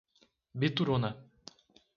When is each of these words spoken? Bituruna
Bituruna 0.59 1.13